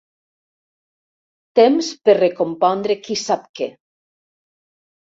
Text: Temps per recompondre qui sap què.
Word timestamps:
Temps 1.61 1.91
per 2.09 2.17
recompondre 2.19 2.99
qui 3.05 3.21
sap 3.27 3.49
què. 3.61 3.71